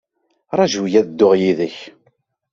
Raju-yi 0.57 0.95
ad 0.99 1.05
dduɣ 1.09 1.33
yid-k. 1.41 1.77